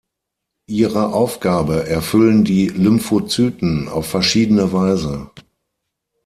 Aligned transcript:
Ihre 0.65 1.13
Aufgabe 1.13 1.87
erfüllen 1.87 2.43
die 2.43 2.69
Lymphozyten 2.69 3.87
auf 3.87 4.07
verschiedene 4.09 4.73
Weise. 4.73 5.29